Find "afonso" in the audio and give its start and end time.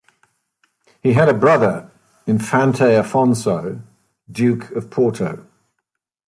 2.85-3.83